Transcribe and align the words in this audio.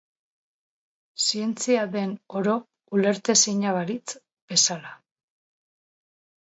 Zientzia 1.25 1.83
den 1.97 2.15
oro 2.41 2.57
ulertezina 3.01 3.77
balitz 3.79 4.05
bezala. 4.23 4.99